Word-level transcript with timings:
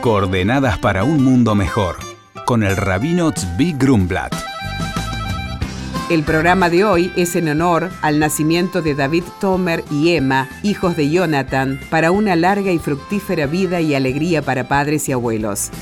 Coordenadas 0.00 0.78
para 0.78 1.02
un 1.02 1.24
mundo 1.24 1.56
mejor, 1.56 1.96
con 2.44 2.62
el 2.62 2.76
rabino 2.76 3.32
Tzvi 3.32 3.72
Grumblat. 3.72 4.32
El 6.08 6.22
programa 6.22 6.70
de 6.70 6.84
hoy 6.84 7.12
es 7.16 7.34
en 7.34 7.48
honor 7.48 7.90
al 8.00 8.20
nacimiento 8.20 8.80
de 8.80 8.94
David 8.94 9.24
Tomer 9.40 9.82
y 9.90 10.14
Emma, 10.14 10.48
hijos 10.62 10.96
de 10.96 11.10
Jonathan, 11.10 11.80
para 11.90 12.12
una 12.12 12.36
larga 12.36 12.70
y 12.70 12.78
fructífera 12.78 13.46
vida 13.46 13.80
y 13.80 13.96
alegría 13.96 14.40
para 14.40 14.68
padres 14.68 15.08
y 15.08 15.12
abuelos. 15.12 15.72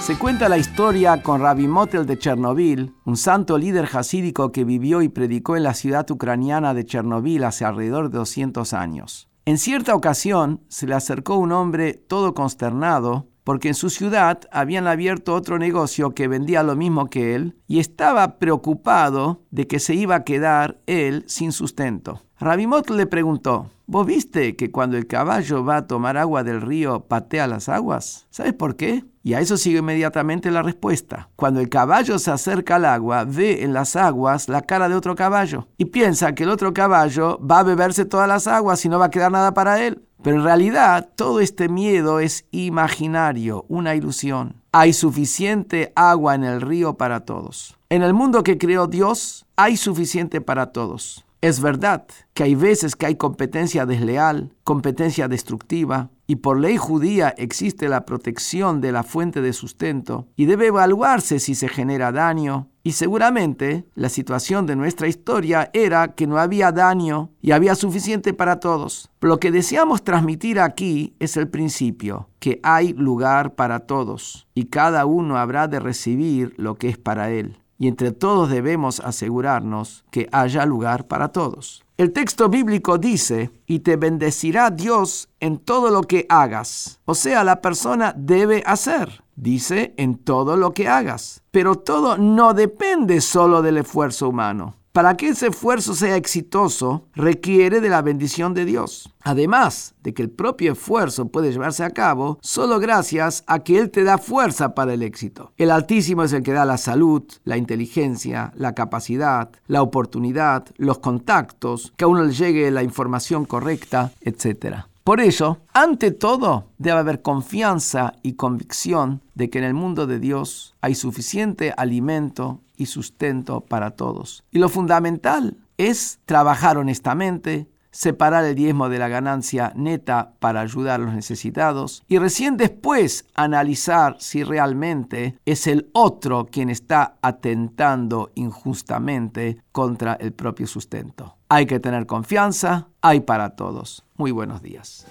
Se 0.00 0.18
cuenta 0.18 0.48
la 0.48 0.58
historia 0.58 1.22
con 1.22 1.40
Rabbi 1.40 1.68
Motel 1.68 2.04
de 2.04 2.18
Chernobyl, 2.18 2.96
un 3.04 3.16
santo 3.16 3.56
líder 3.58 3.86
jasídico 3.86 4.50
que 4.50 4.64
vivió 4.64 5.02
y 5.02 5.08
predicó 5.08 5.56
en 5.56 5.62
la 5.62 5.74
ciudad 5.74 6.10
ucraniana 6.10 6.74
de 6.74 6.84
Chernobyl 6.84 7.44
hace 7.44 7.64
alrededor 7.64 8.10
de 8.10 8.18
200 8.18 8.72
años. 8.72 9.28
En 9.44 9.58
cierta 9.58 9.96
ocasión 9.96 10.60
se 10.68 10.86
le 10.86 10.94
acercó 10.94 11.36
un 11.36 11.50
hombre 11.50 11.94
todo 11.94 12.32
consternado 12.32 13.26
porque 13.42 13.66
en 13.66 13.74
su 13.74 13.90
ciudad 13.90 14.40
habían 14.52 14.86
abierto 14.86 15.34
otro 15.34 15.58
negocio 15.58 16.14
que 16.14 16.28
vendía 16.28 16.62
lo 16.62 16.76
mismo 16.76 17.10
que 17.10 17.34
él 17.34 17.56
y 17.66 17.80
estaba 17.80 18.38
preocupado 18.38 19.42
de 19.50 19.66
que 19.66 19.80
se 19.80 19.96
iba 19.96 20.14
a 20.14 20.24
quedar 20.24 20.80
él 20.86 21.24
sin 21.26 21.50
sustento. 21.50 22.22
Rabimot 22.42 22.90
le 22.90 23.06
preguntó, 23.06 23.70
¿vos 23.86 24.04
viste 24.04 24.56
que 24.56 24.72
cuando 24.72 24.96
el 24.96 25.06
caballo 25.06 25.64
va 25.64 25.76
a 25.76 25.86
tomar 25.86 26.16
agua 26.16 26.42
del 26.42 26.60
río 26.60 27.04
patea 27.04 27.46
las 27.46 27.68
aguas? 27.68 28.26
¿Sabes 28.30 28.52
por 28.52 28.74
qué? 28.74 29.04
Y 29.22 29.34
a 29.34 29.40
eso 29.40 29.56
sigue 29.56 29.78
inmediatamente 29.78 30.50
la 30.50 30.62
respuesta. 30.62 31.28
Cuando 31.36 31.60
el 31.60 31.68
caballo 31.68 32.18
se 32.18 32.32
acerca 32.32 32.74
al 32.76 32.84
agua, 32.86 33.24
ve 33.24 33.62
en 33.62 33.72
las 33.72 33.94
aguas 33.94 34.48
la 34.48 34.62
cara 34.62 34.88
de 34.88 34.96
otro 34.96 35.14
caballo 35.14 35.68
y 35.78 35.84
piensa 35.84 36.34
que 36.34 36.42
el 36.42 36.50
otro 36.50 36.74
caballo 36.74 37.38
va 37.38 37.60
a 37.60 37.62
beberse 37.62 38.06
todas 38.06 38.26
las 38.26 38.48
aguas 38.48 38.84
y 38.84 38.88
no 38.88 38.98
va 38.98 39.04
a 39.04 39.10
quedar 39.10 39.30
nada 39.30 39.54
para 39.54 39.80
él. 39.80 40.02
Pero 40.20 40.38
en 40.38 40.42
realidad 40.42 41.10
todo 41.14 41.38
este 41.38 41.68
miedo 41.68 42.18
es 42.18 42.44
imaginario, 42.50 43.66
una 43.68 43.94
ilusión. 43.94 44.56
Hay 44.72 44.94
suficiente 44.94 45.92
agua 45.94 46.34
en 46.34 46.42
el 46.42 46.60
río 46.60 46.94
para 46.94 47.20
todos. 47.20 47.78
En 47.88 48.02
el 48.02 48.14
mundo 48.14 48.42
que 48.42 48.58
creó 48.58 48.88
Dios 48.88 49.46
hay 49.54 49.76
suficiente 49.76 50.40
para 50.40 50.72
todos. 50.72 51.24
Es 51.42 51.60
verdad 51.60 52.06
que 52.34 52.44
hay 52.44 52.54
veces 52.54 52.94
que 52.94 53.06
hay 53.06 53.16
competencia 53.16 53.84
desleal, 53.84 54.54
competencia 54.62 55.26
destructiva, 55.26 56.08
y 56.28 56.36
por 56.36 56.60
ley 56.60 56.76
judía 56.76 57.34
existe 57.36 57.88
la 57.88 58.06
protección 58.06 58.80
de 58.80 58.92
la 58.92 59.02
fuente 59.02 59.40
de 59.40 59.52
sustento, 59.52 60.28
y 60.36 60.44
debe 60.44 60.68
evaluarse 60.68 61.40
si 61.40 61.56
se 61.56 61.66
genera 61.66 62.12
daño, 62.12 62.68
y 62.84 62.92
seguramente 62.92 63.84
la 63.96 64.08
situación 64.08 64.66
de 64.66 64.76
nuestra 64.76 65.08
historia 65.08 65.68
era 65.72 66.14
que 66.14 66.28
no 66.28 66.38
había 66.38 66.70
daño 66.70 67.32
y 67.40 67.50
había 67.50 67.74
suficiente 67.74 68.32
para 68.34 68.60
todos. 68.60 69.10
lo 69.20 69.40
que 69.40 69.50
deseamos 69.50 70.04
transmitir 70.04 70.60
aquí 70.60 71.16
es 71.18 71.36
el 71.36 71.48
principio, 71.48 72.28
que 72.38 72.60
hay 72.62 72.92
lugar 72.92 73.56
para 73.56 73.80
todos, 73.80 74.46
y 74.54 74.66
cada 74.66 75.06
uno 75.06 75.38
habrá 75.38 75.66
de 75.66 75.80
recibir 75.80 76.54
lo 76.56 76.76
que 76.76 76.88
es 76.88 76.98
para 76.98 77.32
él 77.32 77.61
y 77.82 77.88
entre 77.88 78.12
todos 78.12 78.48
debemos 78.48 79.00
asegurarnos 79.00 80.04
que 80.12 80.28
haya 80.30 80.64
lugar 80.64 81.08
para 81.08 81.30
todos. 81.32 81.82
El 81.96 82.12
texto 82.12 82.48
bíblico 82.48 82.96
dice, 82.96 83.50
y 83.66 83.80
te 83.80 83.96
bendecirá 83.96 84.70
Dios 84.70 85.28
en 85.40 85.58
todo 85.58 85.90
lo 85.90 86.02
que 86.02 86.24
hagas. 86.28 87.00
O 87.06 87.16
sea, 87.16 87.42
la 87.42 87.60
persona 87.60 88.14
debe 88.16 88.62
hacer. 88.66 89.24
Dice, 89.34 89.94
en 89.96 90.14
todo 90.14 90.56
lo 90.56 90.72
que 90.72 90.86
hagas. 90.86 91.42
Pero 91.50 91.74
todo 91.74 92.18
no 92.18 92.54
depende 92.54 93.20
solo 93.20 93.62
del 93.62 93.78
esfuerzo 93.78 94.28
humano. 94.28 94.76
Para 94.92 95.16
que 95.16 95.28
ese 95.28 95.46
esfuerzo 95.46 95.94
sea 95.94 96.16
exitoso, 96.16 97.06
requiere 97.14 97.80
de 97.80 97.88
la 97.88 98.02
bendición 98.02 98.52
de 98.52 98.66
Dios. 98.66 99.10
Además 99.22 99.94
de 100.02 100.12
que 100.12 100.20
el 100.20 100.28
propio 100.28 100.72
esfuerzo 100.72 101.28
puede 101.28 101.50
llevarse 101.50 101.82
a 101.82 101.92
cabo 101.92 102.38
solo 102.42 102.78
gracias 102.78 103.42
a 103.46 103.60
que 103.60 103.78
Él 103.78 103.90
te 103.90 104.04
da 104.04 104.18
fuerza 104.18 104.74
para 104.74 104.92
el 104.92 105.02
éxito. 105.02 105.52
El 105.56 105.70
Altísimo 105.70 106.24
es 106.24 106.34
el 106.34 106.42
que 106.42 106.52
da 106.52 106.66
la 106.66 106.76
salud, 106.76 107.22
la 107.44 107.56
inteligencia, 107.56 108.52
la 108.54 108.74
capacidad, 108.74 109.48
la 109.66 109.80
oportunidad, 109.80 110.66
los 110.76 110.98
contactos, 110.98 111.94
que 111.96 112.04
a 112.04 112.08
uno 112.08 112.24
le 112.24 112.34
llegue 112.34 112.70
la 112.70 112.82
información 112.82 113.46
correcta, 113.46 114.12
etc. 114.20 114.84
Por 115.04 115.20
ello, 115.20 115.58
ante 115.72 116.10
todo, 116.10 116.66
debe 116.76 116.98
haber 116.98 117.22
confianza 117.22 118.12
y 118.22 118.34
convicción 118.34 119.22
de 119.34 119.48
que 119.48 119.58
en 119.58 119.64
el 119.64 119.74
mundo 119.74 120.06
de 120.06 120.20
Dios 120.20 120.74
hay 120.82 120.94
suficiente 120.94 121.72
alimento 121.76 122.60
y 122.82 122.86
sustento 122.86 123.60
para 123.60 123.92
todos. 123.92 124.44
Y 124.50 124.58
lo 124.58 124.68
fundamental 124.68 125.56
es 125.78 126.18
trabajar 126.26 126.76
honestamente, 126.76 127.68
separar 127.90 128.44
el 128.44 128.54
diezmo 128.54 128.88
de 128.88 128.98
la 128.98 129.08
ganancia 129.08 129.72
neta 129.76 130.32
para 130.38 130.60
ayudar 130.60 131.00
a 131.00 131.04
los 131.04 131.14
necesitados 131.14 132.02
y 132.08 132.18
recién 132.18 132.56
después 132.56 133.26
analizar 133.34 134.16
si 134.18 134.44
realmente 134.44 135.38
es 135.44 135.66
el 135.66 135.90
otro 135.92 136.46
quien 136.46 136.70
está 136.70 137.16
atentando 137.22 138.30
injustamente 138.34 139.58
contra 139.72 140.14
el 140.14 140.32
propio 140.32 140.66
sustento. 140.66 141.36
Hay 141.48 141.66
que 141.66 141.80
tener 141.80 142.06
confianza, 142.06 142.88
hay 143.02 143.20
para 143.20 143.50
todos. 143.50 144.04
Muy 144.16 144.30
buenos 144.30 144.62
días. 144.62 145.06